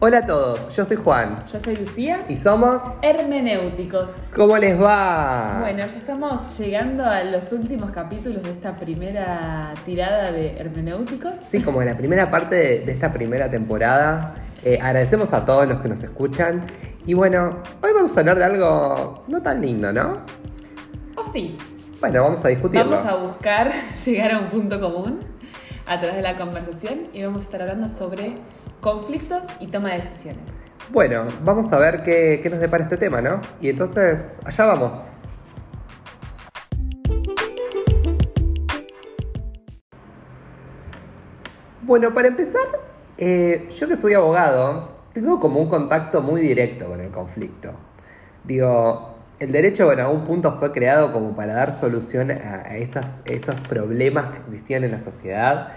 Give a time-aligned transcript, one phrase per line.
[0.00, 2.24] Hola a todos, yo soy Juan Yo soy Lucía.
[2.28, 2.80] y somos...
[3.02, 4.10] Hermenéuticos.
[4.32, 5.58] ¿Cómo les va?
[5.60, 11.32] Bueno, ya estamos llegando a los últimos capítulos de esta primera tirada de hermenéuticos.
[11.42, 15.66] Sí, como en la primera parte de, de esta primera temporada, eh, agradecemos a todos
[15.66, 16.64] los que nos escuchan.
[17.04, 20.20] Y bueno, hoy vamos a hablar de algo no tan lindo, ¿no?
[21.16, 21.58] O sí,
[21.98, 22.88] Bueno, vamos a discutirlo.
[22.88, 23.72] vamos a buscar
[24.06, 25.18] llegar a un punto común
[25.88, 28.34] a través de la conversación y vamos a estar hablando sobre
[28.80, 30.60] conflictos y toma de decisiones.
[30.90, 33.40] Bueno, vamos a ver qué, qué nos depara este tema, ¿no?
[33.60, 34.94] Y entonces, allá vamos.
[41.82, 42.62] Bueno, para empezar,
[43.16, 47.74] eh, yo que soy abogado, tengo como un contacto muy directo con el conflicto.
[48.44, 52.76] Digo, el derecho, bueno, a un punto fue creado como para dar solución a, a
[52.76, 55.68] esos problemas que existían en la sociedad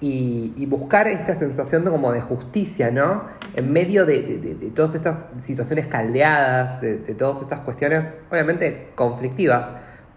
[0.00, 3.24] y, buscar esta sensación de, como de justicia, ¿no?
[3.54, 9.72] En medio de, de- todas estas situaciones caldeadas, de, de todas estas cuestiones, obviamente conflictivas,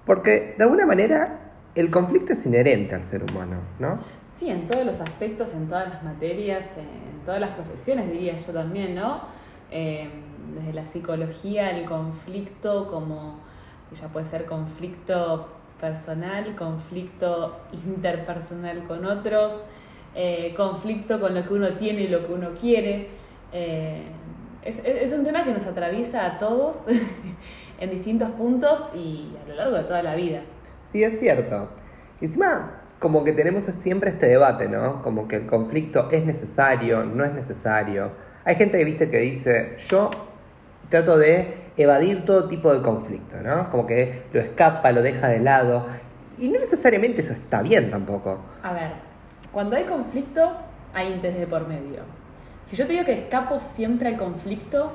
[0.05, 1.39] porque de alguna manera
[1.75, 3.99] el conflicto es inherente al ser humano, ¿no?
[4.35, 8.51] Sí, en todos los aspectos, en todas las materias, en todas las profesiones, diría yo
[8.53, 9.21] también, ¿no?
[9.71, 10.09] Eh,
[10.57, 13.39] desde la psicología, el conflicto como,
[13.99, 15.47] ya puede ser conflicto
[15.79, 19.53] personal, conflicto interpersonal con otros,
[20.15, 23.07] eh, conflicto con lo que uno tiene y lo que uno quiere.
[23.51, 24.03] Eh,
[24.63, 26.79] es, es- un tema que nos atraviesa a todos
[27.79, 30.41] en distintos puntos y a lo largo de toda la vida.
[30.81, 31.69] Sí, es cierto.
[32.21, 35.01] Encima, como que tenemos siempre este debate, ¿no?
[35.01, 38.11] Como que el conflicto es necesario, no es necesario.
[38.43, 40.09] Hay gente que, viste, que dice, yo
[40.89, 43.69] trato de evadir todo tipo de conflicto, ¿no?
[43.69, 45.85] Como que lo escapa, lo deja de lado.
[46.37, 48.39] Y no necesariamente eso está bien tampoco.
[48.63, 48.91] A ver,
[49.51, 50.51] cuando hay conflicto,
[50.93, 52.01] hay interés de por medio.
[52.65, 54.93] Si yo te digo que escapo siempre al conflicto,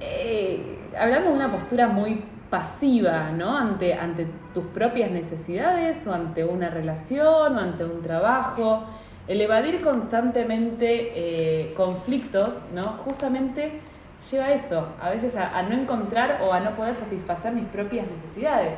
[0.00, 3.56] eh, hablamos de una postura muy pasiva, ¿no?
[3.56, 8.84] Ante, ante tus propias necesidades o ante una relación o ante un trabajo.
[9.26, 12.84] El evadir constantemente eh, conflictos, ¿no?
[13.04, 13.80] Justamente
[14.30, 17.64] lleva a eso, a veces a, a no encontrar o a no poder satisfacer mis
[17.66, 18.76] propias necesidades.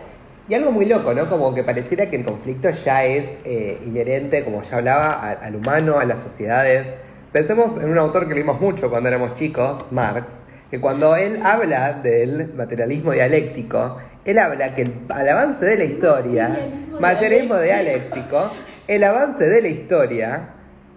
[0.49, 1.29] Y algo muy loco, ¿no?
[1.29, 5.57] Como que pareciera que el conflicto ya es eh, inherente, como ya hablaba, a- al
[5.57, 6.87] humano, a las sociedades.
[7.33, 10.41] Pensemos en un autor que leímos mucho cuando éramos chicos, Marx,
[10.71, 15.85] que cuando él habla del materialismo dialéctico, él habla que el, al avance de la
[15.85, 18.27] historia, Materialismo materialismo dialéctico.
[18.27, 18.51] dialéctico,
[18.87, 20.49] el avance de la historia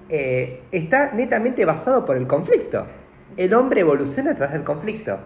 [0.10, 2.86] eh, está netamente basado por el conflicto.
[3.38, 5.20] El hombre evoluciona a través del conflicto.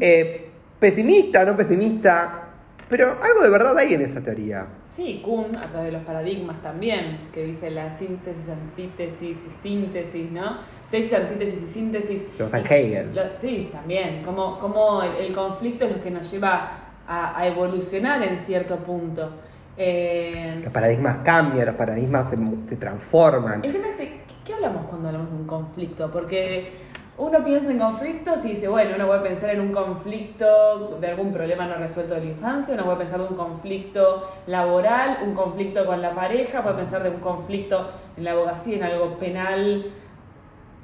[0.00, 2.48] Eh, pesimista, no pesimista,
[2.88, 4.66] pero algo de verdad hay en esa teoría.
[4.90, 10.30] Sí, Kuhn, a través de los paradigmas también, que dice la síntesis, antítesis y síntesis,
[10.30, 10.58] ¿no?
[10.90, 12.22] Tesis, antítesis y síntesis.
[12.38, 13.14] Lo Van Y- Hegel.
[13.14, 14.22] lo- sí, también.
[14.24, 16.70] Como, como el, el conflicto es lo que nos lleva
[17.06, 19.30] a, a evolucionar en cierto punto.
[19.76, 22.30] Eh, Los paradigmas cambian, los paradigmas
[22.66, 23.62] se, transforman.
[23.64, 26.10] el tema es de, ¿qué, qué hablamos cuando hablamos de un conflicto?
[26.10, 26.70] Porque
[27.18, 31.32] uno piensa en conflictos y dice, bueno, uno puede pensar en un conflicto de algún
[31.32, 35.86] problema no resuelto de la infancia, uno puede pensar de un conflicto laboral, un conflicto
[35.86, 39.86] con la pareja, puede pensar de un conflicto en la abogacía, en algo penal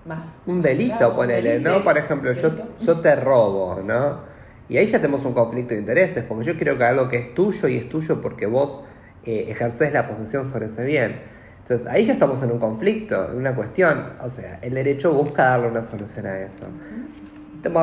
[0.06, 0.30] más.
[0.46, 1.70] Un delito, Claro, un ponele, delito.
[1.70, 1.84] ¿no?
[1.84, 2.50] Por ejemplo, yo,
[2.80, 4.20] yo te robo, ¿no?
[4.68, 7.34] Y ahí ya tenemos un conflicto de intereses, porque yo quiero que algo que es
[7.34, 8.80] tuyo y es tuyo porque vos
[9.24, 11.20] eh, ejercés la posesión sobre ese bien.
[11.62, 14.14] Entonces ahí ya estamos en un conflicto, en una cuestión.
[14.20, 16.66] O sea, el derecho busca darle una solución a eso.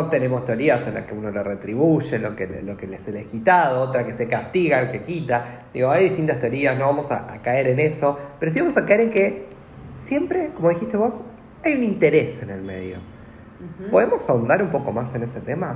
[0.10, 3.28] Tenemos teorías en las que uno le retribuye lo que, lo que se le es
[3.28, 5.68] quitado, otra que se castiga al que quita.
[5.74, 8.86] Digo, hay distintas teorías, no vamos a, a caer en eso, pero sí vamos a
[8.86, 9.46] caer en que
[10.04, 11.24] siempre, como dijiste vos,
[11.64, 12.98] hay un interés en el medio.
[13.90, 15.76] ¿Podemos ahondar un poco más en ese tema?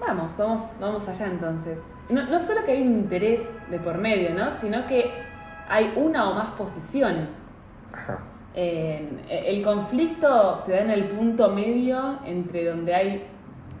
[0.00, 1.78] Vamos, vamos, vamos allá entonces.
[2.08, 4.50] No, no solo que hay un interés de por medio, ¿no?
[4.50, 5.25] Sino que
[5.68, 7.50] hay una o más posiciones.
[7.92, 8.20] Ajá.
[8.58, 13.26] Eh, el conflicto se da en el punto medio entre donde hay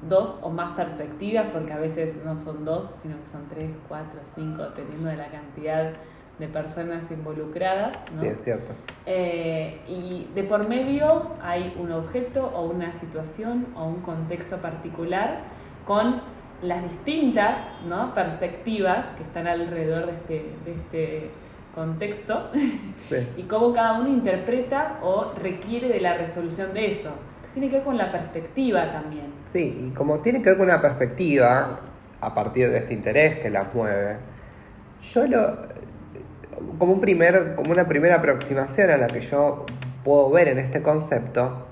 [0.06, 4.20] dos o más perspectivas, porque a veces no son dos, sino que son tres, cuatro,
[4.34, 5.92] cinco, dependiendo de la cantidad
[6.38, 8.04] de personas involucradas.
[8.12, 8.18] ¿no?
[8.18, 8.72] Sí, es cierto.
[9.06, 15.40] Eh, y de por medio hay un objeto o una situación o un contexto particular
[15.86, 16.20] con
[16.62, 18.12] las distintas ¿no?
[18.14, 21.30] perspectivas que están alrededor de este, de este
[21.76, 22.50] contexto
[22.96, 23.28] Sí.
[23.36, 27.10] y cómo cada uno interpreta o requiere de la resolución de eso.
[27.52, 29.26] Tiene que ver con la perspectiva también.
[29.44, 31.80] Sí, y como tiene que ver con una perspectiva,
[32.20, 34.16] a partir de este interés que la mueve,
[35.12, 35.56] yo lo.
[36.78, 39.64] como, un primer, como una primera aproximación a la que yo
[40.02, 41.66] puedo ver en este concepto,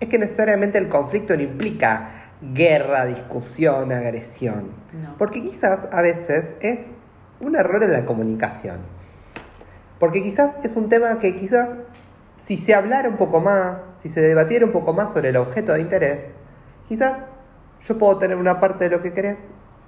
[0.00, 4.72] es que necesariamente el conflicto no implica guerra, discusión, agresión.
[4.92, 5.16] No.
[5.16, 6.92] Porque quizás a veces es
[7.40, 8.78] un error en la comunicación.
[9.98, 11.76] Porque quizás es un tema que quizás
[12.36, 15.72] si se hablara un poco más, si se debatiera un poco más sobre el objeto
[15.72, 16.26] de interés,
[16.88, 17.22] quizás
[17.86, 19.38] yo puedo tener una parte de lo que querés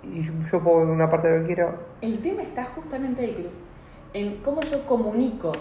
[0.03, 1.75] y yo puedo tener una parte de lo que quiero.
[2.00, 3.56] El tema está justamente ahí, Cruz,
[4.12, 5.53] en cómo yo comunico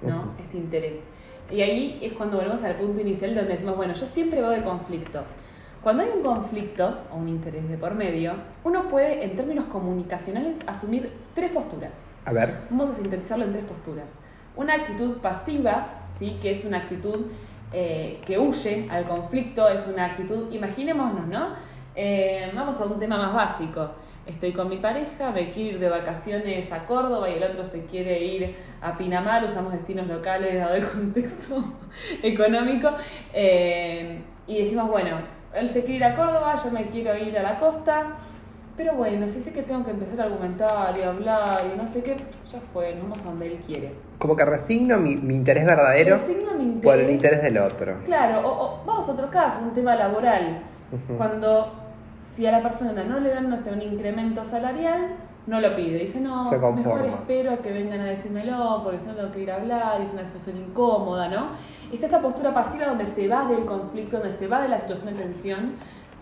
[0.00, 0.16] ¿no?
[0.16, 0.28] Ujú.
[0.42, 1.00] este interés.
[1.50, 4.64] Y ahí es cuando volvemos al punto inicial donde decimos, bueno, yo siempre voy del
[4.64, 5.22] conflicto.
[5.82, 8.34] Cuando hay un conflicto o un interés de por medio,
[8.64, 11.92] uno puede, en términos comunicacionales, asumir tres posturas.
[12.24, 14.14] A ver, Vamos a sintetizarlo en tres posturas.
[14.54, 16.38] Una actitud pasiva, ¿sí?
[16.40, 17.26] que es una actitud
[17.72, 21.54] eh, que huye al conflicto, es una actitud, imaginémonos, ¿no?
[21.96, 23.90] Eh, vamos a un tema más básico.
[24.24, 27.86] Estoy con mi pareja, me quiero ir de vacaciones a Córdoba y el otro se
[27.86, 31.56] quiere ir a Pinamar, usamos destinos locales dado el contexto
[32.22, 32.90] económico,
[33.32, 35.18] eh, y decimos, bueno,
[35.54, 38.16] él se quiere ir a Córdoba, yo me quiero ir a la costa,
[38.76, 42.02] pero bueno, si sé que tengo que empezar a argumentar y hablar y no sé
[42.02, 43.92] qué, ya fue, nos vamos a donde él quiere.
[44.18, 47.14] como que resigno mi, mi interés verdadero Resigno mi por el interés.
[47.14, 47.98] interés del otro.
[48.04, 50.62] Claro, o, o vamos a otro caso, un tema laboral.
[51.16, 51.72] Cuando
[52.20, 55.16] si a la persona no le dan, no sé, un incremento salarial,
[55.46, 55.98] no lo pide.
[55.98, 59.56] Dice, no, mejor espero que vengan a decírmelo, porque si no tengo que ir a
[59.56, 61.48] hablar, es una situación incómoda, ¿no?
[61.92, 65.14] Está esta postura pasiva donde se va del conflicto, donde se va de la situación
[65.16, 65.72] de tensión,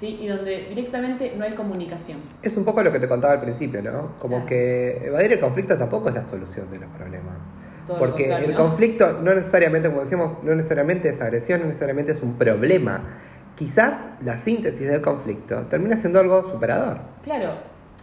[0.00, 0.19] ¿sí?
[0.23, 2.20] Y donde directamente no hay comunicación.
[2.43, 4.17] Es un poco lo que te contaba al principio, ¿no?
[4.19, 4.47] Como Claro.
[4.47, 7.52] que evadir el conflicto tampoco es la solución de los problemas.
[7.87, 12.23] Todo Porque el conflicto no necesariamente, como decíamos, no necesariamente es agresión, no necesariamente es
[12.23, 13.02] un problema.
[13.56, 17.00] Quizás la síntesis del conflicto termina siendo algo superador.
[17.23, 17.55] Claro,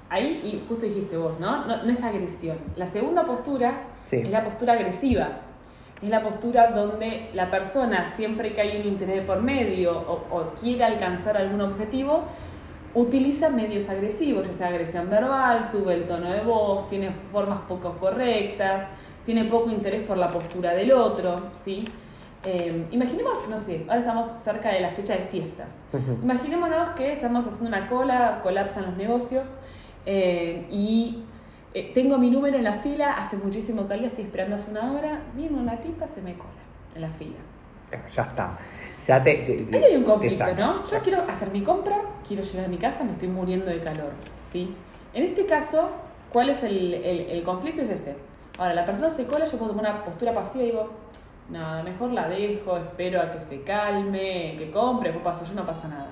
[0.09, 1.65] ahí, y justo dijiste vos, ¿no?
[1.65, 2.57] No, no es agresión.
[2.75, 4.17] La segunda postura Sí.
[4.17, 5.41] es la postura agresiva.
[6.01, 10.53] Es la postura donde la persona, siempre que hay un interés por medio o, o
[10.53, 12.23] quiere alcanzar algún objetivo,
[12.93, 17.97] utiliza medios agresivos, ya sea agresión verbal, sube el tono de voz, tiene formas poco
[17.99, 18.87] correctas,
[19.25, 21.83] tiene poco interés por la postura del otro, ¿sí?
[22.43, 25.73] Eh, imaginemos, no sé, ahora estamos cerca de la fecha de fiestas.
[26.23, 29.45] Imaginémonos que estamos haciendo una cola, colapsan los negocios
[30.05, 31.23] eh, y
[31.73, 35.21] eh, tengo mi número en la fila, hace muchísimo calor, estoy esperando hace una hora,
[35.35, 36.49] viene una tipa, se me cola
[36.95, 37.37] en la fila.
[38.13, 38.57] Ya está.
[39.05, 40.43] Ya te, te- Ahí hay un conflicto.
[40.57, 40.83] ¿no?
[40.85, 41.97] Yo quiero hacer mi compra,
[42.27, 44.11] quiero llegar a mi casa, me estoy muriendo de calor,
[44.51, 44.73] ¿sí?
[45.13, 45.89] En este caso,
[46.33, 47.81] ¿cuál es el, el- el conflicto?
[47.83, 48.15] Es ese.
[48.57, 50.89] Ahora, la persona se cola, yo puedo tomar una postura pasiva y digo,
[51.49, 55.65] nada, mejor la dejo, espero a que se calme, que compre, después paso yo, no
[55.65, 56.07] pasa nada.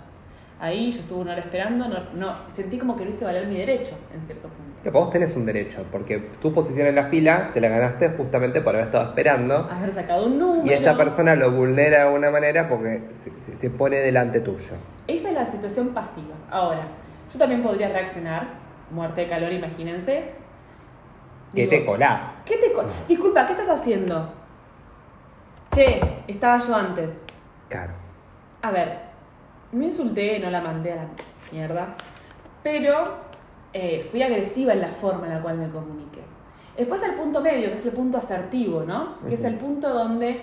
[0.59, 3.57] Ahí yo estuve una hora esperando, no, no, sentí como que no hice valer mi
[3.57, 4.79] derecho, en cierto punto.
[4.81, 8.61] Pero vos tenés un derecho, porque tu posición en la fila te la ganaste justamente
[8.61, 9.67] por haber estado esperando.
[9.69, 10.65] Haber sacado un número.
[10.65, 14.75] Y esta persona lo vulnera de alguna manera porque se, se- se pone delante tuyo.
[15.07, 16.35] Esa es la situación pasiva.
[16.49, 16.87] Ahora,
[17.31, 18.47] yo también podría reaccionar,
[18.91, 20.31] muerte de calor, imagínense.
[21.53, 22.45] Que Digo, te colás.
[22.47, 22.71] ¿Qué te
[23.07, 24.31] Disculpa, ¿qué estás haciendo?
[25.73, 27.23] Che, estaba yo antes.
[27.69, 27.93] Claro.
[28.61, 28.99] A ver,
[29.75, 31.07] me insulté, no la mandé a la
[31.51, 31.95] mierda,
[32.63, 33.17] pero
[33.73, 36.21] eh, fui agresiva en la forma en la cual me comuniqué.
[36.77, 39.19] Después el punto medio, que es el punto asertivo, ¿no?
[39.27, 40.41] Que es el punto donde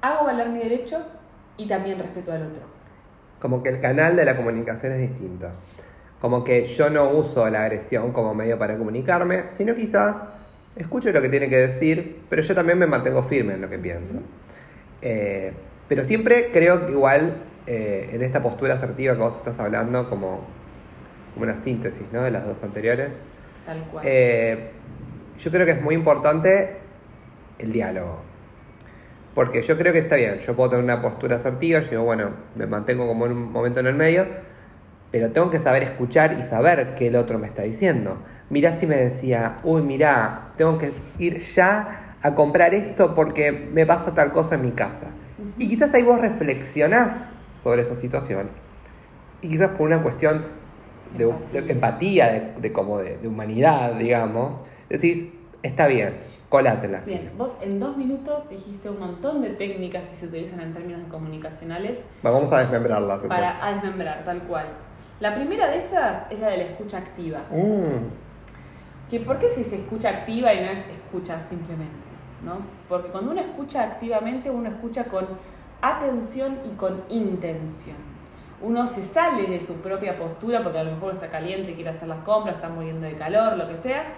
[0.00, 0.98] hago valer mi derecho
[1.56, 2.62] y también respeto al otro.
[3.40, 5.48] Como que el canal de la comunicación es distinto.
[6.20, 10.24] Como que yo no uso la agresión como medio para comunicarme, sino quizás
[10.76, 13.78] escucho lo que tiene que decir, pero yo también me mantengo firme en lo que
[13.78, 14.16] pienso.
[15.02, 15.52] Eh,
[15.88, 20.44] pero siempre creo que igual eh, en esta postura asertiva que vos estás hablando, como,
[21.34, 22.22] como una síntesis ¿no?
[22.22, 23.20] de las dos anteriores,
[23.64, 24.04] Tal cual.
[24.06, 24.70] eh,
[25.38, 26.78] yo creo que es muy importante
[27.58, 28.20] el diálogo.
[29.34, 32.30] Porque yo creo que está bien, yo puedo tener una postura asertiva, yo digo, bueno,
[32.54, 34.26] me mantengo como en un momento en el medio,
[35.10, 38.16] pero tengo que saber escuchar y saber qué el otro me está diciendo.
[38.48, 43.84] Mirá si me decía, uy, mirá, tengo que ir ya a comprar esto porque me
[43.84, 45.08] pasa tal cosa en mi casa.
[45.58, 48.48] Y quizás ahí vos reflexionás sobre esa situación.
[49.42, 50.44] Y quizás por una cuestión
[51.16, 51.60] de, Empatía.
[51.62, 55.26] de empatía, de, de como de, de humanidad, digamos, decís,
[55.62, 56.16] está bien,
[56.48, 57.18] colate en la fila.
[57.20, 61.02] Bien, vos en dos minutos dijiste un montón de técnicas que se utilizan en términos
[61.10, 63.28] comunicacionales Vamos a desmembrarlas entonces.
[63.54, 64.66] para desmembrar, tal cual.
[65.20, 67.40] La primera de esas es la de la escucha activa.
[67.50, 71.94] Mm, Que ¿Por qué si se escucha activa y no es escucha simplemente?
[72.44, 72.58] ¿no?
[72.88, 75.26] Porque cuando uno escucha activamente, uno escucha con
[75.88, 77.96] atención y con intención.
[78.62, 82.08] Uno se sale de su propia postura porque a lo mejor está caliente, quiere hacer
[82.08, 84.14] las compras, está muriendo de calor, lo que sea,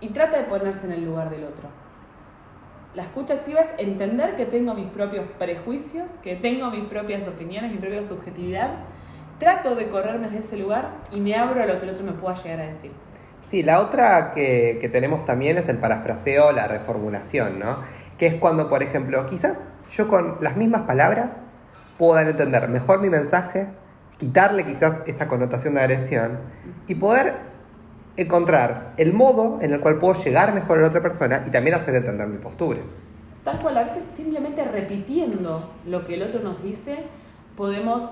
[0.00, 1.68] y trata de ponerse en el lugar del otro.
[2.94, 7.72] La escucha activa es entender que tengo mis propios prejuicios, que tengo mis propias opiniones,
[7.72, 8.70] mi propia subjetividad.
[9.38, 12.12] Trato de correrme de ese lugar y me abro a lo que el otro me
[12.12, 12.92] pueda llegar a decir.
[13.50, 17.80] Sí, la otra que, que tenemos también es el parafraseo, la reformulación, ¿no?
[18.18, 21.42] Que es cuando, por ejemplo, quizás yo con las mismas palabras
[21.98, 23.68] puedan entender mejor mi mensaje,
[24.18, 26.38] quitarle quizás esa connotación de agresión
[26.86, 27.34] y poder
[28.16, 31.74] encontrar el modo en el cual puedo llegar mejor a la otra persona y también
[31.74, 32.80] hacer entender mi postura.
[33.44, 37.04] Tal cual, a veces simplemente repitiendo lo que el otro nos dice,
[37.56, 38.10] podemos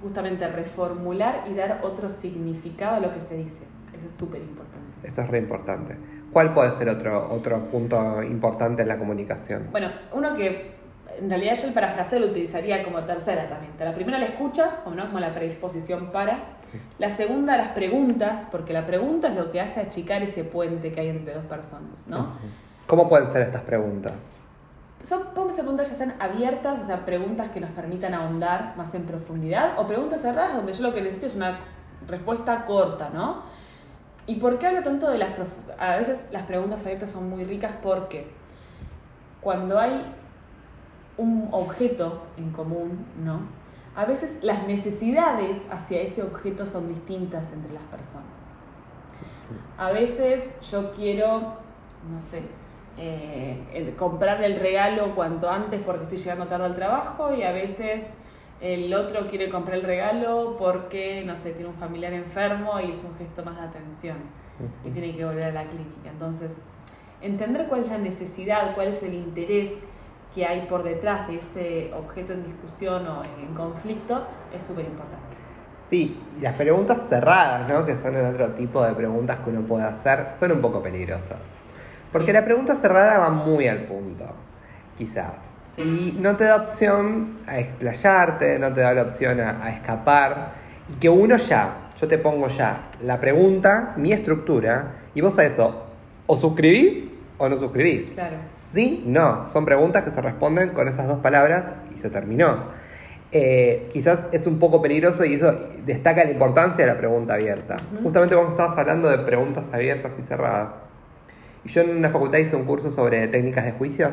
[0.00, 3.60] justamente reformular y dar otro significado a lo que se dice.
[3.94, 4.88] Eso es súper importante.
[5.02, 5.96] Eso es re importante.
[6.32, 9.68] ¿Cuál puede ser otro, otro punto importante en la comunicación?
[9.72, 10.78] Bueno, uno que
[11.20, 13.84] en realidad yo el parafraseo lo utilizaría como tercera herramienta.
[13.84, 15.06] La primera la escucha, como, ¿no?
[15.06, 16.52] como la predisposición para.
[16.98, 21.00] La segunda las preguntas, porque la pregunta es lo que hace achicar ese puente que
[21.00, 22.34] hay entre dos personas, ¿no?
[22.86, 24.32] ¿Cómo pueden ser estas preguntas?
[25.02, 29.78] Son preguntas ya sean abiertas, o sea, preguntas que nos permitan ahondar más en profundidad,
[29.78, 31.60] o preguntas cerradas donde yo lo que necesito es una
[32.06, 33.42] respuesta corta, ¿no?
[34.30, 35.30] ¿Y por qué hablo tanto de las...
[35.76, 38.28] A veces las preguntas abiertas son muy ricas porque
[39.40, 40.04] cuando hay
[41.16, 43.40] un objeto en común, ¿no?
[43.96, 48.28] A veces las necesidades hacia ese objeto son distintas entre las personas.
[49.76, 51.54] A veces yo quiero,
[52.08, 52.42] no sé,
[52.98, 58.10] eh, comprar el regalo cuanto antes porque estoy llegando tarde al trabajo y a veces
[58.60, 63.02] el otro quiere comprar el regalo porque, no sé, tiene un familiar enfermo y es
[63.04, 64.16] un gesto más de atención
[64.84, 66.10] y tiene que volver a la clínica.
[66.10, 66.60] Entonces,
[67.22, 69.78] entender cuál es la necesidad, cuál es el interés
[70.34, 75.36] que hay por detrás de ese objeto en discusión o en conflicto es súper importante.
[75.88, 77.84] Sí, y las preguntas cerradas, ¿no?
[77.84, 81.40] que son el otro tipo de preguntas que uno puede hacer, son un poco peligrosas.
[82.12, 84.26] Porque la pregunta cerrada va muy al punto,
[84.96, 85.54] quizás.
[85.84, 90.52] Y no te da opción a explayarte, no te da la opción a, a escapar.
[90.88, 95.44] Y que uno ya, yo te pongo ya la pregunta, mi estructura, y vos a
[95.44, 95.86] eso
[96.26, 97.06] o suscribís
[97.38, 98.12] o no suscribís.
[98.12, 98.36] Claro.
[98.72, 99.48] Sí, no.
[99.48, 102.64] Son preguntas que se responden con esas dos palabras y se terminó.
[103.32, 105.52] Eh, quizás es un poco peligroso y eso
[105.84, 107.76] destaca la importancia de la pregunta abierta.
[108.02, 110.78] Justamente cuando estabas hablando de preguntas abiertas y cerradas.
[111.64, 114.12] Y yo en una facultad hice un curso sobre técnicas de juicios,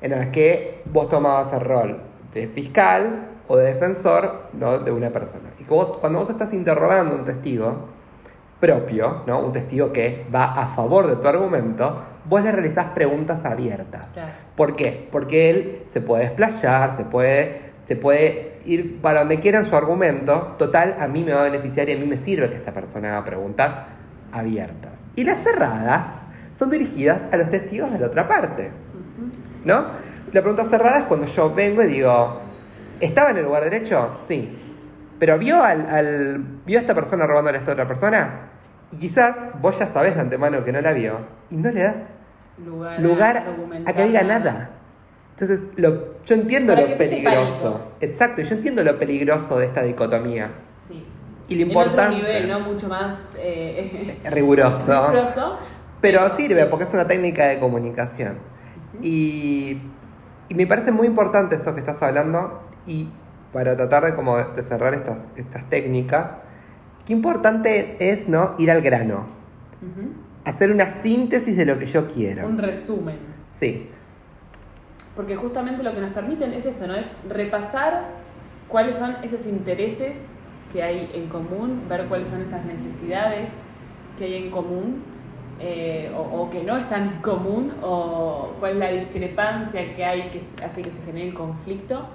[0.00, 4.78] en las que vos tomabas el rol de fiscal o de defensor ¿no?
[4.78, 5.50] de una persona.
[5.58, 7.88] Y cuando vos estás interrogando a un testigo
[8.60, 9.40] propio, ¿no?
[9.40, 14.14] un testigo que va a favor de tu argumento, vos le realizás preguntas abiertas.
[14.54, 15.08] ¿Por qué?
[15.10, 19.74] Porque él se puede desplayar, se puede, se puede ir para donde quiera en su
[19.74, 20.54] argumento.
[20.58, 23.16] Total, a mí me va a beneficiar y a mí me sirve que esta persona
[23.16, 23.80] haga preguntas
[24.30, 25.06] abiertas.
[25.16, 28.70] Y las cerradas son dirigidas a los testigos de la otra parte.
[29.64, 29.86] ¿No?
[30.32, 32.40] La pregunta cerrada es cuando yo vengo y digo,
[33.00, 34.12] ¿estaba en el lugar derecho?
[34.16, 34.56] Sí.
[35.18, 38.50] Pero ¿vio, al, ¿vio a esta persona robándole a esta otra persona?
[38.92, 41.18] Y quizás vos ya sabés de antemano que no la vio
[41.50, 41.96] y no le das
[42.64, 43.44] lugar,
[43.86, 44.70] a, que diga nada.
[45.32, 47.92] Entonces, lo, yo entiendo lo peligroso.
[48.00, 50.50] Exacto, yo entiendo lo peligroso de esta dicotomía.
[50.86, 51.04] Sí.
[51.48, 52.16] Y lo importante.
[52.16, 52.60] En otro nivel, ¿no?
[52.60, 55.06] Mucho más eh, riguroso.
[55.06, 55.58] riguroso.
[56.00, 58.38] Pero sirve porque es una técnica de comunicación.
[59.02, 59.78] y,
[60.48, 62.62] y, me parece muy importante eso que estás hablando.
[62.86, 63.10] Y
[63.52, 66.40] para tratar de, como de cerrar estas, estas técnicas,
[67.04, 68.54] qué importante es ¿no?
[68.58, 69.26] ir al grano.
[70.44, 72.46] Hacer una síntesis de lo que yo quiero.
[72.46, 73.18] Un resumen.
[73.48, 73.88] Sí.
[75.16, 76.94] Porque justamente lo que nos permiten es esto, ¿no?
[76.94, 78.08] Es repasar
[78.68, 80.18] cuáles son esos intereses
[80.72, 83.50] que hay en común, ver cuáles son esas necesidades
[84.16, 85.02] que hay en común
[85.60, 90.42] eh, o, que no están en común o cuál es la discrepancia que hay que
[90.64, 92.06] hace que se genere el conflicto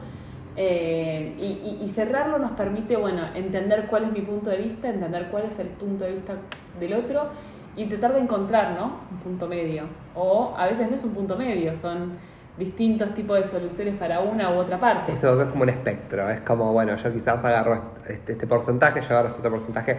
[0.57, 1.35] eh,
[1.81, 5.59] y, cerrarlo nos permite, bueno, entender cuál es mi punto de vista, entender cuál es
[5.59, 6.33] el punto de vista
[6.79, 7.29] del otro
[7.75, 9.01] y tratar de encontrar, ¿no?
[9.11, 9.83] Un punto medio.
[10.15, 12.13] O a veces no es un punto medio, son
[12.57, 15.11] distintos tipos de soluciones para una u otra parte.
[15.11, 19.27] Es como un espectro, es como, bueno, yo quizás agarro este, este porcentaje, yo agarro
[19.27, 19.97] este otro porcentaje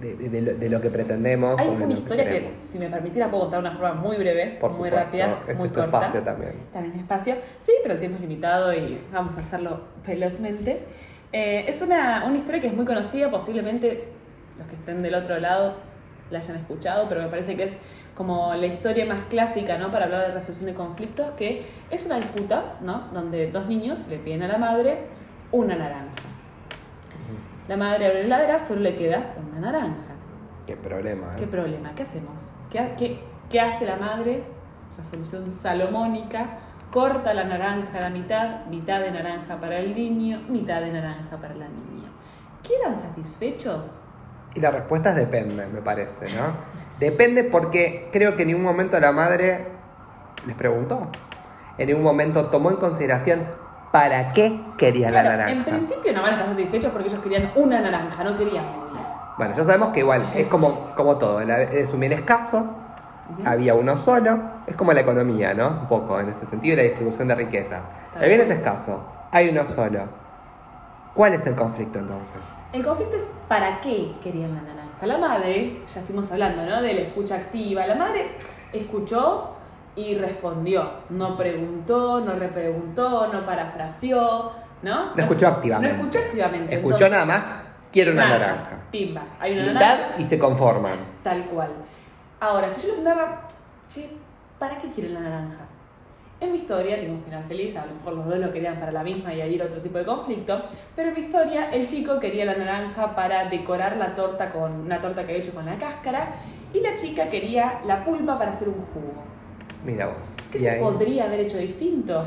[0.00, 1.58] de, lo, que pretendemos.
[1.58, 4.90] Hay una historia que, si me permitiera, puedo contar de una forma muy breve, muy
[4.90, 5.98] rápida, este muy es corta.
[5.98, 6.52] espacio también.
[6.72, 10.80] También espacio, sí, pero el tiempo es limitado y vamos a hacerlo velozmente.
[11.32, 14.08] Eh, es una, una historia que es muy conocida, posiblemente
[14.58, 15.76] los que estén del otro lado
[16.30, 17.76] la hayan escuchado, pero me parece que es
[18.14, 19.90] como la historia más clásica, ¿no?
[19.90, 23.08] Para hablar de resolución de conflictos, que es una disputa, ¿no?
[23.12, 24.98] Donde dos niños le piden a la madre
[25.50, 26.31] una naranja.
[27.72, 30.12] La madre abre la heladera, solo le queda una naranja.
[30.66, 31.36] Qué problema, ¿eh?
[31.38, 32.52] Qué problema, ¿qué hacemos?
[32.70, 34.44] ¿Qué, qué, qué hace la madre?
[34.98, 36.58] la solución salomónica,
[36.90, 41.38] corta la naranja a la mitad, mitad de naranja para el niño, mitad de naranja
[41.38, 42.10] para la niña.
[42.62, 44.02] ¿Quedan satisfechos?
[44.54, 46.52] Y la respuesta es depende, me parece, ¿no?
[47.00, 49.68] Depende porque creo que en ningún momento la madre
[50.46, 51.10] les preguntó.
[51.78, 53.46] En ningún momento tomó en consideración
[53.92, 55.52] para qué quería la naranja.
[55.52, 59.06] en principio no van a estar satisfechos porque ellos querían una naranja, no querían media.
[59.36, 62.66] Bueno, ya sabemos que igual es como, como todo, es un bien escaso,
[63.44, 65.68] había uno solo, es como la economía, ¿no?
[65.68, 67.82] Un poco en ese sentido, la distribución de riqueza.
[68.20, 70.00] El bien es escaso, hay uno solo.
[71.14, 72.40] ¿Cuál es el conflicto entonces?
[72.72, 75.06] El conflicto es para qué querían la naranja.
[75.06, 76.80] La madre, ya estuvimos hablando, ¿no?
[76.80, 77.86] De la escucha activa.
[77.86, 78.36] La madre
[78.72, 79.56] escuchó
[79.96, 80.90] y respondió.
[81.10, 85.14] No preguntó, no repreguntó, no parafraseó, ¿no?
[85.14, 85.94] No escuchó activamente.
[85.96, 86.74] No escuchó activamente.
[86.74, 87.44] Escuchó entonces, nada más,
[87.92, 88.78] quiero una naranja.
[88.90, 89.22] Pimba.
[89.38, 90.20] Hay una Mitad naranja.
[90.20, 90.92] y se conforman.
[91.22, 91.70] Tal cual.
[92.40, 93.42] Ahora, si yo le preguntaba,
[93.88, 94.10] che,
[94.58, 95.66] ¿para qué quieren la naranja?
[96.40, 98.90] En mi historia tiene un final feliz, a lo mejor los dos lo querían para
[98.90, 100.60] la misma y ahí era otro tipo de conflicto,
[100.96, 105.00] pero en mi historia el chico quería la naranja para decorar la torta con una
[105.00, 106.30] torta que había hecho con la cáscara
[106.74, 109.22] y la chica quería la pulpa para hacer un jugo.
[109.84, 110.16] Mira vos.
[110.50, 112.24] ¿Qué se ahí- podría haber hecho distinto?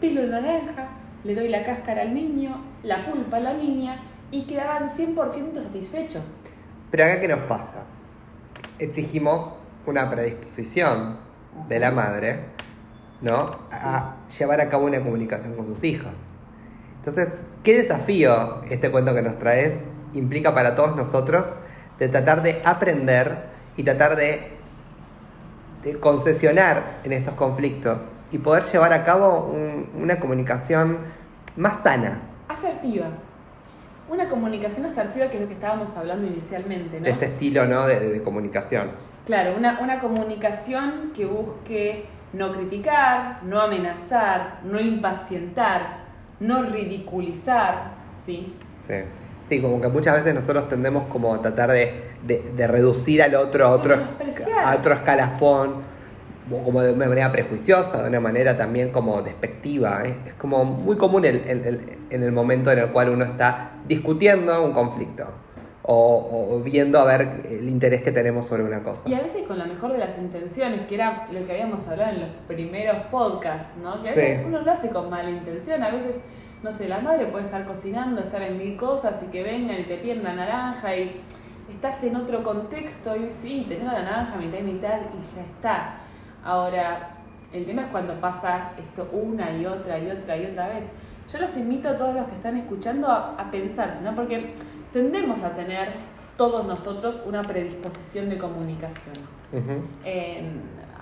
[0.00, 0.88] Pelo la naranja,
[1.24, 6.22] le doy la cáscara al niño, la pulpa a la niña y quedaban 100% satisfechos.
[6.90, 7.84] Pero acá, ¿qué nos pasa?
[8.78, 9.54] Exigimos
[9.86, 11.18] una predisposición
[11.68, 12.40] de la madre,
[13.20, 13.58] ¿no?
[13.72, 16.12] A llevar a cabo una comunicación con sus hijos.
[16.98, 19.84] Entonces, ¿qué desafío este cuento que nos traes
[20.14, 21.46] implica para todos nosotros
[21.98, 23.38] de tratar de aprender
[23.76, 24.57] y tratar de, de
[26.00, 30.98] concesionar en estos conflictos y poder llevar a cabo un- una comunicación
[31.56, 33.06] más sana Asertiva.
[34.10, 37.04] Una comunicación asertiva que es lo que estábamos hablando inicialmente, ¿no?
[37.04, 37.86] de este estilo ¿no?
[37.86, 38.90] de- de- de comunicación?
[39.26, 45.98] Claro, una, una comunicación que busque no criticar, no amenazar, no impacientar,
[46.40, 48.54] no ridiculizar, ¿sí?
[48.78, 48.94] Sí.
[49.48, 53.34] Sí, como que muchas veces nosotros tendemos como a tratar de, de- de reducir al
[53.34, 53.94] otro a otro,
[54.64, 55.74] a otro escalafón,
[56.64, 60.02] como de una manera prejuiciosa, de una manera también como despectiva.
[60.04, 63.24] Es, es como muy común el- el- el- en el momento en el cual uno
[63.24, 65.26] está discutiendo un conflicto
[65.82, 69.08] o, o viendo a ver el interés que tenemos sobre una cosa.
[69.08, 72.12] Y a veces con la mejor de las intenciones, que era lo que habíamos hablado
[72.14, 74.02] en los primeros podcasts, ¿no?
[74.02, 74.20] Que a Sí.
[74.20, 76.16] veces uno lo hace con mala intención, a veces,
[76.62, 79.84] no sé, la madre puede estar cocinando, estar en mil cosas y que vengan y
[79.84, 81.20] te piden la naranja y
[81.68, 85.94] estás en otro contexto y sí, tenés la naranja mitad y mitad y ya está.
[86.44, 87.10] Ahora,
[87.52, 90.86] el tema es cuando pasa esto una y otra y otra y otra vez.
[91.32, 94.14] Yo los invito a todos los que están escuchando a, a pensarse, ¿no?
[94.14, 94.54] Porque
[94.92, 95.92] tendemos a tener
[96.36, 99.16] todos nosotros una predisposición de comunicación.
[100.04, 100.42] Eh,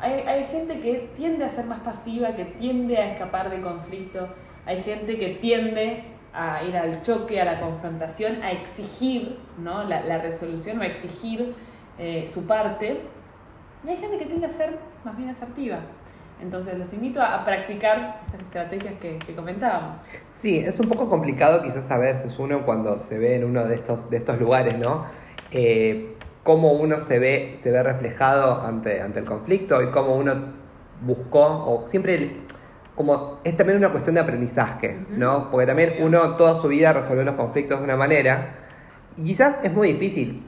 [0.00, 4.28] hay, hay gente que tiende a ser más pasiva, que tiende a escapar de conflicto,
[4.64, 6.04] hay gente que tiende
[6.36, 9.84] a ir al choque, a la confrontación, a exigir ¿no?
[9.84, 11.54] la, la resolución o a exigir
[11.98, 13.00] eh, su parte.
[13.84, 15.80] Y hay gente que tiende a ser más bien asertiva.
[16.40, 19.98] Entonces los invito a, practicar estas estrategias que, que comentábamos.
[20.30, 23.74] Sí, es un poco complicado quizás a veces uno cuando se ve en uno de
[23.74, 25.06] estos, de estos lugares, ¿no?
[25.50, 30.34] Eh, cómo uno se ve, se ve reflejado ante, ante el conflicto y cómo uno
[31.00, 32.42] buscó, o siempre
[32.96, 35.50] como es también una cuestión de aprendizaje, ¿no?
[35.50, 38.54] Porque también uno toda su vida resolvió los conflictos de una manera
[39.16, 40.42] y quizás es muy difícil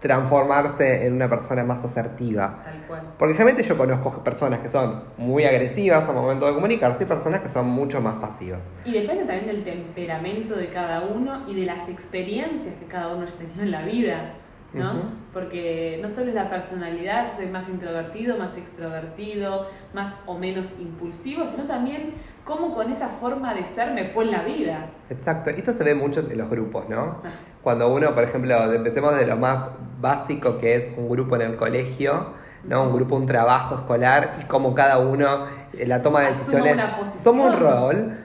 [0.00, 2.62] transformarse en una persona más asertiva.
[2.64, 3.02] Tal cual.
[3.18, 7.40] Porque generalmente yo conozco personas que son muy agresivas al momento de comunicarse y personas
[7.40, 8.60] que son mucho más pasivas.
[8.84, 13.26] Y depende también del temperamento de cada uno y de las experiencias que cada uno
[13.26, 14.34] haya tenido en la vida,
[14.72, 14.92] ¿no?
[14.92, 15.02] Ujú.
[15.32, 21.46] Porque no solo es la personalidad, soy más introvertido, más extrovertido, más o menos impulsivo,
[21.46, 24.90] sino también cómo con esa forma de ser me fue en la vida.
[25.08, 27.20] Exacto, esto se ve mucho en los grupos, ¿no?
[27.24, 27.30] Ah.
[27.62, 29.68] Cuando uno, por ejemplo, empecemos de lo más
[30.00, 32.32] básico que es un grupo en el colegio,
[32.64, 32.84] ¿no?
[32.84, 37.22] Un grupo, un trabajo escolar y cómo cada uno en la toma de Asume decisiones
[37.22, 38.16] toma un rol.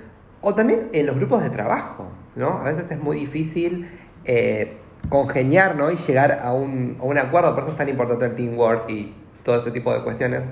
[0.41, 2.59] O también en los grupos de trabajo, ¿no?
[2.59, 3.89] A veces es muy difícil
[4.25, 4.77] eh,
[5.09, 5.91] congeniar, ¿no?
[5.91, 9.13] Y llegar a un, a un acuerdo, por eso es tan importante el teamwork y
[9.43, 10.43] todo ese tipo de cuestiones.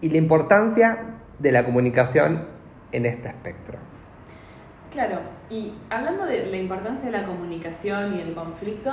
[0.00, 0.98] Y la importancia
[1.38, 2.46] de la comunicación
[2.92, 3.78] en este espectro.
[4.90, 8.92] Claro, y hablando de la importancia de la comunicación y del conflicto,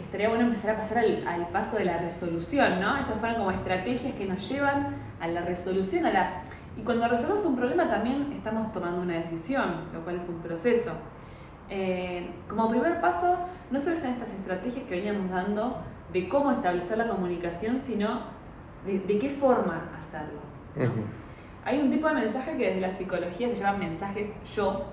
[0.00, 2.96] estaría bueno empezar a pasar al, al paso de la resolución, ¿no?
[2.96, 6.42] Estas fueron como estrategias que nos llevan a la resolución, a la...
[6.76, 10.92] Y cuando resolvemos un problema también estamos tomando una decisión, lo cual es un proceso.
[11.70, 13.36] Eh, como primer paso,
[13.70, 15.78] no solo están estas estrategias que veníamos dando
[16.12, 18.22] de cómo establecer la comunicación, sino
[18.84, 20.40] de, de qué forma hacerlo.
[21.64, 24.86] Hay un tipo de mensaje que desde la psicología se llaman mensajes yo,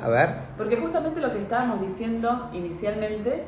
[0.00, 0.28] A ver.
[0.56, 3.44] porque justamente lo que estábamos diciendo inicialmente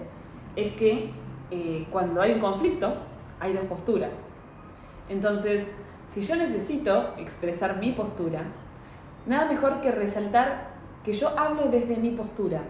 [0.57, 1.13] es que
[1.51, 2.95] eh, cuando hay un conflicto
[3.41, 4.27] hay dos posturas.
[5.09, 5.71] Entonces,
[6.09, 8.43] si yo necesito expresar mi postura,
[9.27, 10.74] nada mejor que resaltar
[11.05, 12.63] que yo hablo desde mi postura,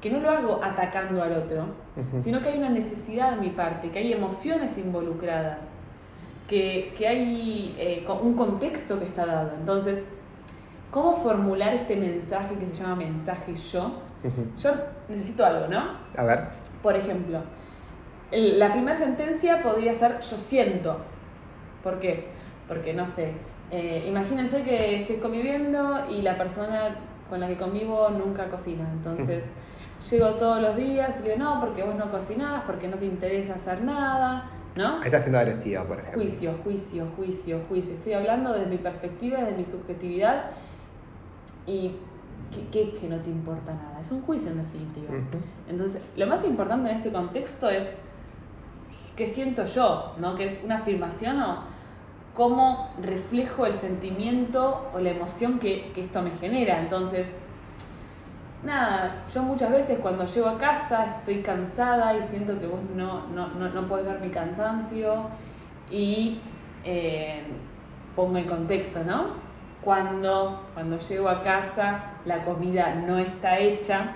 [0.00, 1.66] que no lo hago atacando al otro,
[2.18, 5.60] sino que hay una necesidad de mi parte, que hay emociones involucradas,
[6.46, 9.52] que, que hay eh, un contexto que está dado.
[9.58, 10.08] Entonces,
[10.90, 13.92] ¿cómo formular este mensaje que se llama mensaje yo?
[14.58, 14.70] Yo
[15.08, 15.96] necesito algo, ¿no?
[16.16, 16.44] A ver.
[16.82, 17.40] Por ejemplo,
[18.30, 20.98] la primera sentencia podría ser yo siento.
[21.82, 22.26] ¿Por qué?
[22.68, 23.32] Porque, no sé,
[23.70, 26.96] eh, imagínense que estoy conviviendo y la persona
[27.28, 28.88] con la que convivo nunca cocina.
[28.92, 29.54] Entonces,
[30.10, 33.54] llego todos los días y digo, no, porque vos no cocinás, porque no te interesa
[33.54, 34.98] hacer nada, ¿no?
[34.98, 36.20] Ahí está siendo agresiva, por ejemplo.
[36.20, 37.94] Juicio, juicio, juicio, juicio.
[37.94, 40.50] Estoy hablando desde mi perspectiva, desde mi subjetividad.
[41.66, 41.96] ¿Y
[42.72, 44.00] qué, es que no te importa nada?
[44.00, 45.08] Es un juicio en definitiva.
[45.68, 47.84] Entonces, lo más importante en este contexto es
[49.16, 50.34] qué siento yo, ¿no?
[50.36, 51.77] Que es una afirmación o
[52.34, 56.80] cómo reflejo el sentimiento o la emoción que, que esto me genera.
[56.80, 57.34] Entonces,
[58.62, 63.26] nada, yo muchas veces cuando llego a casa estoy cansada y siento que vos no,
[63.28, 65.28] no, no, no podés ver mi cansancio
[65.90, 66.40] y
[66.84, 67.42] eh,
[68.16, 69.48] pongo en contexto, ¿no?
[69.82, 74.14] Cuando, cuando llego a casa la comida no está hecha,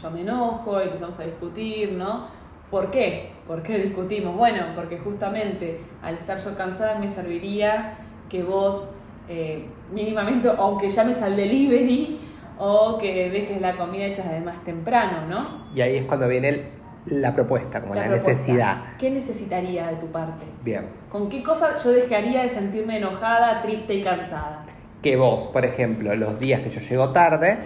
[0.00, 2.26] yo me enojo y empezamos a discutir, ¿no?
[2.70, 3.30] ¿Por qué?
[3.46, 4.36] ¿Por qué discutimos?
[4.36, 7.94] Bueno, porque justamente al estar yo cansada me serviría
[8.28, 8.90] que vos
[9.28, 12.18] eh, mínimamente, aunque llames al delivery
[12.58, 15.68] o que dejes la comida hecha de más temprano, ¿no?
[15.74, 16.64] Y ahí es cuando viene el-
[17.06, 18.30] la propuesta, como la, propuesta.
[18.32, 18.84] necesidad.
[18.98, 20.44] ¿Qué necesitaría de tu parte?
[20.62, 20.84] Bien.
[21.10, 24.66] ¿Con qué cosa yo dejaría de sentirme enojada, triste y cansada?
[25.02, 27.56] Que vos, por ejemplo, los días que yo llego tarde,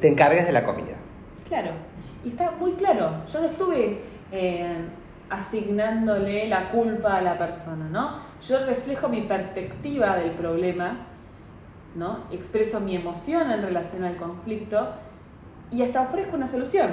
[0.00, 0.94] te encargues de la comida.
[1.48, 1.72] Claro,
[2.24, 3.10] y está muy claro.
[3.30, 3.98] Yo no estuve
[4.32, 4.78] eh,
[5.30, 8.16] asignándole la culpa a la persona, ¿no?
[8.42, 11.06] Yo reflejo mi perspectiva del problema,
[11.94, 12.24] ¿no?
[12.32, 14.90] Expreso mi emoción en relación al conflicto
[15.70, 16.90] y hasta ofrezco una solución.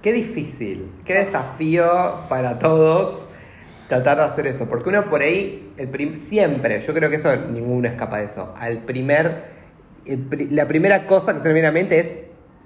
[0.00, 1.86] Qué difícil, qué desafío
[2.28, 3.26] para todos
[3.88, 4.66] tratar de hacer eso.
[4.66, 8.54] Porque uno por ahí, el siempre, yo creo que eso ninguno escapa de eso.
[8.58, 9.44] Al primer,
[10.50, 12.06] la primera cosa que se me viene a la mente es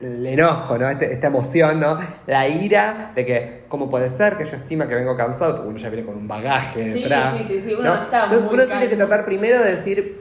[0.01, 0.89] el enojo, ¿no?
[0.89, 1.99] Este- esta emoción, ¿no?
[2.27, 5.57] La ira de que, ¿cómo puede ser que yo estima que vengo cansado?
[5.57, 7.35] Porque uno ya viene con un bagaje Sí, detrás.
[7.37, 10.21] sí, sí, sí, uno no está Entonces, muy uno tiene que tratar primero de decir,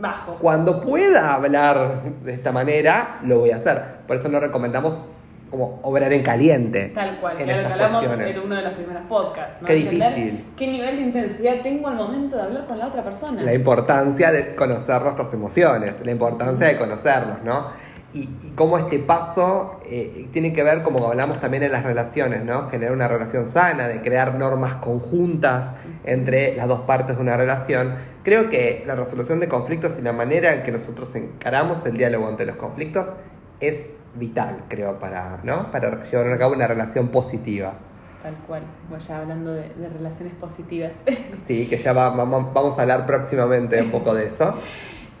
[0.00, 0.34] Bajo.
[0.36, 3.82] cuando pueda hablar de esta manera, lo voy a hacer.
[4.06, 5.04] Por eso no recomendamos
[5.50, 6.92] como obrar en caliente.
[6.94, 8.36] Tal cual, en que era lo que estas hablamos cuestiones.
[8.36, 9.56] en uno de los primeros podcasts.
[9.62, 9.66] ¿no?
[9.66, 10.44] Qué difícil.
[10.56, 13.42] ¿Qué nivel de intensidad tengo al momento de hablar con la otra persona?
[13.42, 17.66] La importancia de conocer nuestras emociones, la importancia de conocernos, ¿no?
[18.14, 22.42] Y, y cómo este paso eh, tiene que ver, como hablamos también en las relaciones,
[22.42, 22.68] ¿no?
[22.70, 27.96] Generar una relación sana, de crear normas conjuntas entre las dos partes de una relación.
[28.24, 32.30] Creo que la resolución de conflictos y la manera en que nosotros encaramos el diálogo
[32.30, 33.12] entre los conflictos
[33.60, 35.70] es vital, creo, para, ¿no?
[35.70, 37.74] para llevar a cabo una relación positiva.
[38.22, 40.92] Tal cual, voy ya hablando de, de relaciones positivas.
[41.44, 44.54] Sí, que ya va- vamos a hablar próximamente un poco de eso.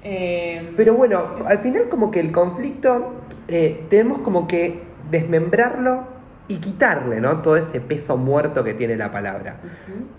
[0.04, 3.14] Eh, Pero bueno, al final como que el conflicto
[3.48, 6.06] eh, tenemos como que desmembrarlo
[6.48, 7.42] y quitarle, ¿no?
[7.42, 9.56] Todo ese peso muerto que tiene la palabra.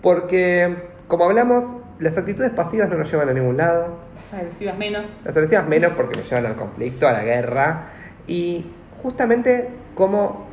[0.02, 0.76] Porque,
[1.08, 3.96] como hablamos, las actitudes pasivas no nos llevan a ningún lado.
[4.16, 5.08] Las agresivas menos.
[5.24, 7.90] Las agresivas menos porque nos llevan al conflicto, a la guerra.
[8.26, 8.66] Y
[9.02, 10.46] justamente como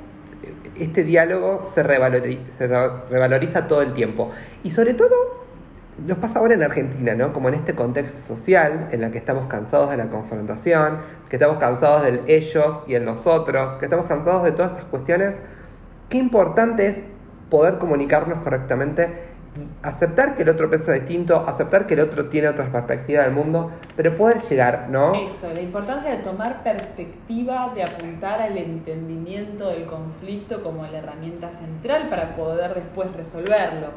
[0.79, 4.31] este diálogo se, revalori- se re- revaloriza todo el tiempo.
[4.63, 5.45] Y sobre todo
[6.05, 7.33] nos pasa ahora en Argentina, ¿no?
[7.33, 11.57] Como en este contexto social en el que estamos cansados de la confrontación, que estamos
[11.57, 15.39] cansados del ellos y el nosotros, que estamos cansados de todas estas cuestiones.
[16.09, 17.01] Qué importante es
[17.49, 22.47] poder comunicarnos correctamente y aceptar que el otro piensa distinto, aceptar que el otro tiene
[22.47, 25.15] otra perspectiva del mundo, pero poder llegar, ¿no?
[25.15, 31.51] Eso, la importancia de tomar perspectiva, de apuntar al entendimiento del conflicto como la herramienta
[31.51, 33.87] central para poder después resolverlo.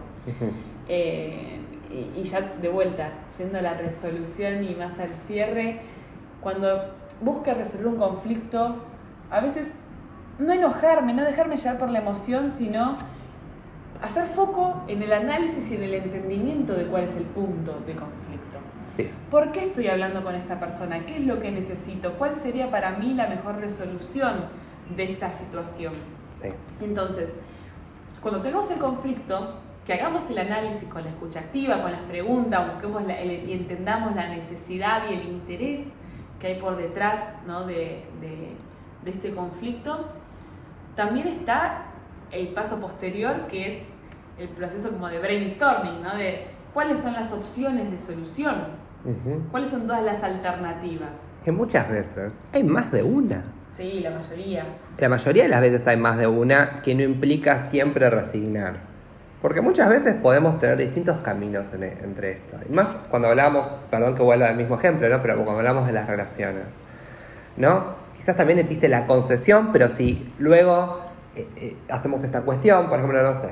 [0.88, 1.59] Eh,
[1.90, 5.80] y, y ya de vuelta, yendo a la resolución y más al cierre,
[6.40, 8.76] cuando busque resolver un conflicto,
[9.30, 9.80] a veces
[10.38, 12.96] no enojarme, no dejarme llevar por la emoción, sino
[14.02, 17.94] hacer foco en el análisis y en el entendimiento de cuál es el punto de
[17.94, 18.58] conflicto.
[18.96, 19.10] Sí.
[19.30, 21.04] ¿Por qué estoy hablando con esta persona?
[21.06, 22.14] ¿Qué es lo que necesito?
[22.14, 24.46] ¿Cuál sería para mí la mejor resolución
[24.96, 25.92] de esta situación?
[26.30, 26.48] Sí.
[26.80, 27.34] Entonces,
[28.22, 29.54] cuando tengamos el conflicto,
[29.90, 34.28] que hagamos el análisis con la escucha activa, con las preguntas, busquemos y entendamos la
[34.28, 35.80] necesidad y el interés
[36.38, 37.66] que hay por detrás ¿no?
[37.66, 40.06] de, de este conflicto.
[40.94, 41.86] También está
[42.30, 43.82] el paso posterior, que es
[44.38, 46.16] el proceso como de brainstorming, ¿no?
[46.16, 48.66] De cuáles son las opciones de solución,
[49.50, 51.18] cuáles son todas las alternativas.
[51.44, 53.42] Que muchas veces hay más de una.
[53.76, 54.66] Sí, la mayoría.
[54.98, 58.89] La mayoría de las veces hay más de una que no implica siempre resignar.
[59.42, 62.58] Porque muchas veces podemos tener distintos caminos e, entre esto.
[62.68, 65.22] Y más cuando hablamos, perdón que vuelva al mismo ejemplo, ¿no?
[65.22, 66.64] pero cuando hablamos de las relaciones.
[67.56, 67.94] ¿No?
[68.14, 71.00] Quizás también existe la concesión, pero si luego
[71.36, 73.48] eh, eh, hacemos esta cuestión, por ejemplo, no sé,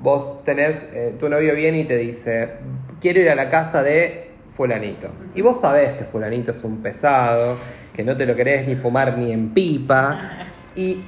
[0.00, 2.54] vos tenés, eh, tu novio viene y te dice,
[3.00, 5.08] quiero ir a la casa de fulanito.
[5.34, 7.56] Y vos sabés que fulanito es un pesado,
[7.92, 10.20] que no te lo querés ni fumar ni en pipa,
[10.76, 11.04] y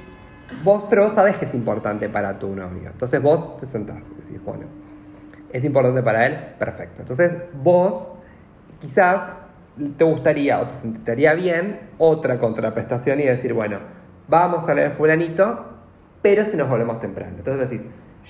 [0.63, 2.89] vos, pero vos sabés que es importante para tu novio.
[2.89, 4.65] Entonces vos te sentás y decís, bueno,
[5.51, 7.01] es importante para él, perfecto.
[7.01, 8.07] Entonces vos
[8.79, 9.31] quizás
[9.97, 13.79] te gustaría o te sentiría bien otra contraprestación y decir, bueno,
[14.27, 15.65] vamos a leer fulanito,
[16.21, 17.35] pero si nos volvemos temprano.
[17.37, 17.87] Entonces decís,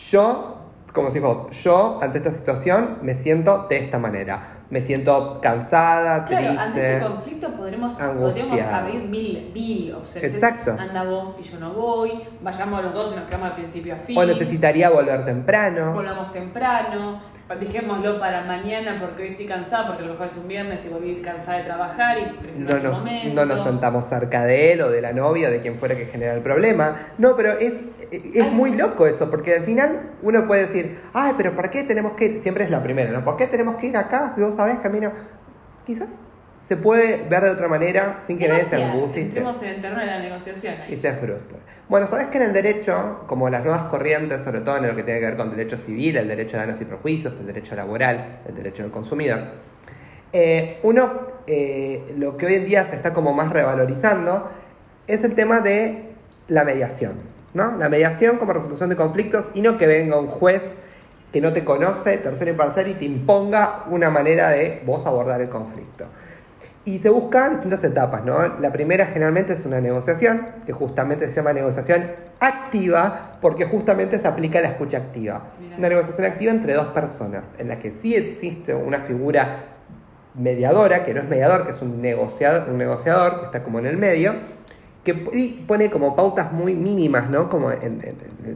[0.09, 0.57] yo,
[0.93, 4.62] como decís vos, yo ante esta situación me siento de esta manera.
[4.73, 6.63] Me siento cansada, claro, triste.
[6.63, 10.33] Ante este conflicto podremos, podremos abrir mil, mil opciones.
[10.33, 10.75] Exacto.
[10.79, 13.97] Anda vos y yo no voy, vayamos los dos y nos quedamos al principio a
[13.97, 14.17] fin.
[14.17, 15.93] O necesitaría volver temprano.
[15.93, 17.21] Volvamos temprano
[17.59, 20.89] dejémoslo para mañana porque hoy estoy cansada, porque a lo mejor es un viernes y
[20.89, 25.01] volví cansada de trabajar y no nos, no nos sentamos cerca de él o de
[25.01, 26.95] la novia o de quien fuera que genera el problema.
[27.17, 31.55] No, pero es, es muy loco eso, porque al final uno puede decir, ay, pero
[31.55, 32.35] ¿por qué tenemos que ir?
[32.37, 33.23] Siempre es la primera, ¿no?
[33.23, 34.33] ¿Por qué tenemos que ir acá?
[34.37, 35.11] Vos sabés, camino.
[35.85, 36.19] Quizás
[36.65, 39.99] se puede ver de otra manera sin que nadie se angustie y se, el terreno
[39.99, 41.57] de la negociación y se frustre.
[41.89, 45.03] Bueno, sabes que en el derecho, como las nuevas corrientes, sobre todo en lo que
[45.03, 48.39] tiene que ver con derecho civil, el derecho de daños y prejuicios, el derecho laboral,
[48.47, 49.39] el derecho del consumidor,
[50.31, 54.49] eh, uno, eh, lo que hoy en día se está como más revalorizando
[55.05, 56.11] es el tema de
[56.47, 57.15] la mediación,
[57.53, 57.77] ¿no?
[57.77, 60.77] La mediación como resolución de conflictos y no que venga un juez
[61.33, 65.49] que no te conoce, tercero imparcial, y te imponga una manera de vos abordar el
[65.49, 66.05] conflicto.
[66.85, 68.59] Y se buscan distintas etapas, ¿no?
[68.59, 74.27] La primera generalmente es una negociación, que justamente se llama negociación activa, porque justamente se
[74.27, 75.43] aplica la escucha activa.
[75.77, 79.63] Una negociación activa entre dos personas, en la que sí existe una figura
[80.35, 83.85] mediadora, que no es mediador, que es un negociador, un negociador que está como en
[83.85, 84.35] el medio,
[85.05, 85.13] que
[85.67, 87.49] pone como pautas muy mínimas, ¿no?
[87.49, 88.01] Como en,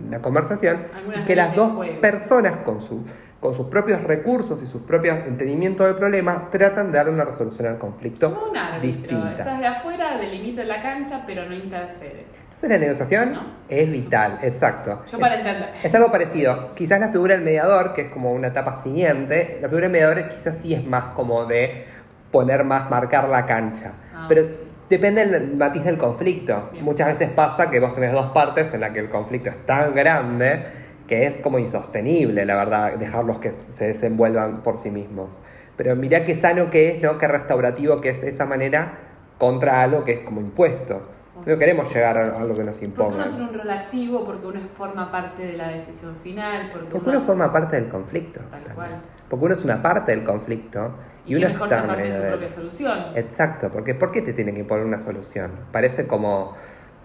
[0.10, 0.80] la conversación,
[1.16, 3.04] y que las dos personas con su
[3.40, 7.68] con sus propios recursos y sus propios entendimientos del problema, tratan de dar una resolución
[7.68, 9.02] al conflicto Como un árbitro.
[9.02, 9.44] distinta.
[9.44, 12.26] Estás de afuera, delimita la cancha, pero no intercede.
[12.44, 15.04] Entonces la negociación es vital, exacto.
[15.12, 15.70] Yo para entender.
[15.84, 16.74] Es algo parecido.
[16.74, 20.28] Quizás la figura del mediador, que es como una etapa siguiente, la figura del mediador
[20.30, 21.86] quizás sí es más como de
[22.32, 23.92] poner más, marcar la cancha.
[24.16, 24.26] Ah.
[24.28, 24.42] Pero
[24.90, 26.72] depende del matiz del conflicto.
[26.82, 29.94] Muchas veces pasa que vos tenés dos partes en las que el conflicto es tan
[29.94, 35.40] grande que es como insostenible, la verdad, dejarlos que se desenvuelvan por sí mismos.
[35.78, 37.18] Pero mirá qué sano que es, ¿no?
[37.18, 39.00] Qué restaurativo que es esa manera
[39.38, 41.02] contra algo que es como impuesto.
[41.46, 43.26] No queremos llegar a algo que nos imponga.
[43.26, 46.70] Porque uno tiene un rol activo, porque uno forma parte de la decisión final.
[46.74, 48.42] Porque, porque uno, forma parte del conflicto.
[48.50, 48.90] Tal cual.
[49.30, 53.00] Porque uno es una parte del conflicto y, uno está en de su propia solución.
[53.16, 55.52] Exacto, porque ¿por qué te tienen que imponer una solución?
[55.72, 56.54] Parece como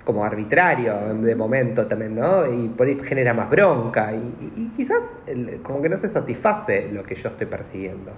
[0.04, 2.52] como arbitrario de momento también, ¿no?
[2.52, 5.14] Y por ahí genera más bronca y, quizás
[5.62, 8.12] como que no se satisface lo que yo estoy persiguiendo.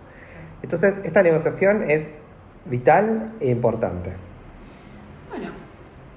[0.63, 2.17] Entonces, esta negociación es
[2.65, 4.13] vital e importante.
[5.29, 5.51] Bueno,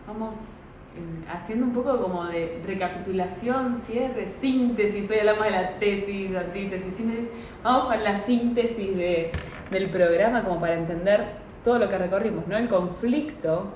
[0.08, 5.10] vamos eh, haciendo un poco como de recapitulación, cierre, síntesis.
[5.10, 7.30] Hoy hablamos de la tesis, antítesis, síntesis.
[7.62, 9.32] Vamos con la síntesis de,
[9.70, 11.26] del programa como para entender
[11.62, 12.56] todo lo que recorrimos, ¿no?
[12.56, 13.74] El conflicto.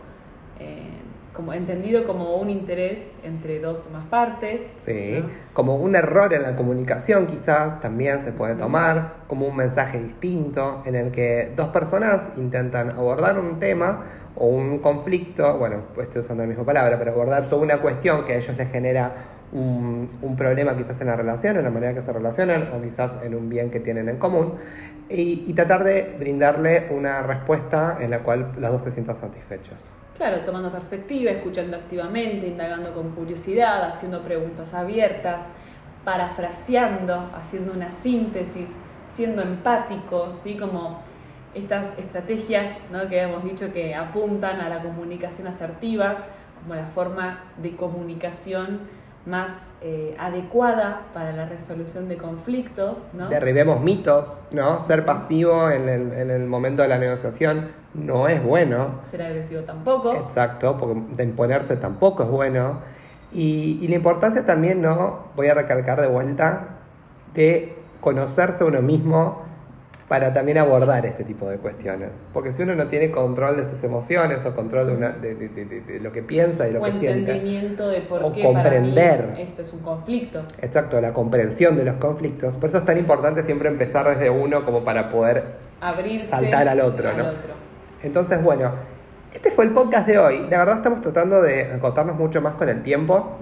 [0.57, 1.00] Eh,
[1.33, 4.61] como entendido como un interés entre dos o más partes.
[4.75, 10.01] Sí, como un error en la comunicación quizás también se puede tomar, como un mensaje
[10.01, 14.01] distinto en el que dos personas intentan abordar un tema
[14.35, 18.33] o un conflicto, bueno, estoy usando la misma palabra, pero abordar toda una cuestión que
[18.33, 19.13] a ellos les genera
[19.51, 23.21] un, un, problema quizás en la relación, en la manera que se relacionan o quizás
[23.23, 24.53] en un bien que tienen en común
[25.09, 29.93] y, y tratar de brindarle una respuesta en la cual los dos se sientan satisfechos.
[30.21, 35.41] Claro, tomando perspectiva, escuchando activamente, indagando con curiosidad, haciendo preguntas abiertas,
[36.05, 38.69] parafraseando, haciendo una síntesis,
[39.15, 40.55] siendo empático, ¿sí?
[40.55, 40.99] Como
[41.55, 43.09] estas estrategias ¿no?
[43.09, 46.17] que hemos dicho que apuntan a la comunicación asertiva
[46.61, 48.81] como la forma de comunicación
[49.25, 53.29] más eh, adecuada para la resolución de conflictos, ¿no?
[53.29, 54.79] Derribemos mitos, ¿no?
[54.79, 58.99] Ser pasivo en el, en el momento de la negociación no es bueno.
[59.09, 60.13] Ser agresivo tampoco.
[60.15, 62.79] Exacto, porque de imponerse tampoco es bueno.
[63.31, 65.25] Y, y la importancia también, ¿no?
[65.35, 66.79] Voy a recalcar de vuelta,
[67.33, 69.50] de conocerse uno mismo
[70.11, 72.09] para también abordar este tipo de cuestiones.
[72.33, 75.47] Porque si uno no tiene control de sus emociones o control de, una, de, de-
[75.47, 79.21] de- lo que piensa y lo o que siente, de por O qué comprender.
[79.21, 80.43] para mí esto es un conflicto.
[80.61, 84.65] exacto, la comprensión de los conflictos, por eso es tan importante siempre empezar desde uno
[84.65, 85.45] como para poder
[85.79, 87.31] Abrirse saltar al otro, ¿no?
[88.03, 88.73] Entonces, bueno,
[89.33, 90.39] este fue el podcast de hoy.
[90.49, 93.37] La verdad estamos tratando de acotarnos mucho más con el tiempo.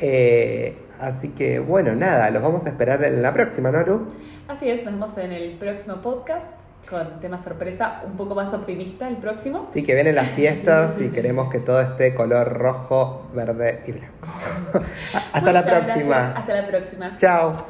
[0.00, 4.06] Eh, así que, bueno, nada, los vamos a esperar en la próxima, ¿no, Lu?
[4.48, 6.52] Así es, nos vemos en el próximo podcast
[6.88, 9.68] con tema sorpresa un poco más optimista el próximo.
[9.72, 14.28] Sí, que vienen las fiestas y queremos que todo esté color rojo, verde y blanco.
[15.32, 16.16] Hasta la próxima.
[16.16, 16.36] gracias.
[16.38, 17.16] Hasta la próxima.
[17.16, 17.66] Chao.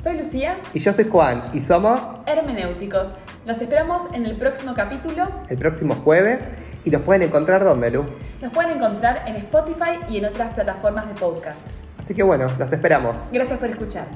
[0.00, 3.08] Soy Lucía, Y yo soy Juan y somos hermenéuticos.
[3.44, 5.28] Nos esperamos en el próximo capítulo.
[5.48, 6.50] el próximo jueves
[6.84, 8.04] y nos pueden encontrar donde, Lu.
[8.40, 11.82] Nos pueden encontrar en Spotify y en otras plataformas de podcasts.
[11.98, 13.28] Así que bueno, los esperamos.
[13.32, 14.06] Gracias por escuchar.